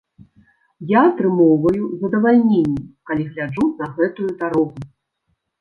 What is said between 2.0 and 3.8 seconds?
задавальненне, калі гляджу